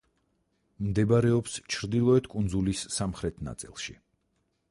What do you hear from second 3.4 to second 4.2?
ნაწილში.